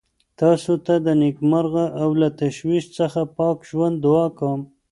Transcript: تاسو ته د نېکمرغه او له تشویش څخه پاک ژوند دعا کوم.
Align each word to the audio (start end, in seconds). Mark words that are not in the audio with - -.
تاسو 0.39 0.73
ته 0.85 0.93
د 1.05 1.07
نېکمرغه 1.21 1.85
او 2.01 2.09
له 2.21 2.27
تشویش 2.41 2.85
څخه 2.97 3.19
پاک 3.37 3.57
ژوند 3.69 3.95
دعا 4.05 4.27
کوم. 4.39 4.61